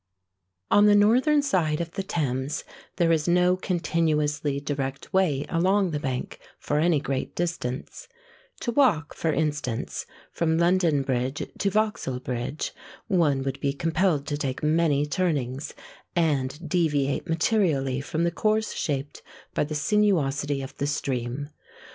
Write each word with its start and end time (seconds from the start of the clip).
On 0.71 0.87
the 0.87 0.95
northern 0.95 1.43
side 1.43 1.79
of 1.79 1.91
the 1.91 2.01
Thames 2.01 2.63
there 2.95 3.11
is 3.11 3.27
no 3.27 3.55
continuously 3.55 4.59
direct 4.59 5.13
way 5.13 5.45
along 5.47 5.91
the 5.91 5.99
bank 5.99 6.39
for 6.57 6.79
any 6.79 6.99
great 6.99 7.35
distance: 7.35 8.07
to 8.61 8.71
walk, 8.71 9.13
for 9.13 9.31
instance, 9.31 10.07
from 10.31 10.57
London 10.57 11.03
Bridge 11.03 11.47
to 11.59 11.69
Vauxhall 11.69 12.19
Bridge, 12.21 12.73
one 13.09 13.43
would 13.43 13.59
be 13.59 13.73
compelled 13.73 14.25
to 14.25 14.37
take 14.39 14.63
many 14.63 15.05
turnings, 15.05 15.75
and 16.15 16.67
deviate 16.67 17.27
materially 17.29 18.01
from 18.01 18.23
the 18.23 18.31
course 18.31 18.73
shaped 18.73 19.21
by 19.53 19.63
the 19.63 19.75
sinuosity 19.75 20.63
of 20.63 20.75
the 20.77 20.87
stream. 20.87 21.51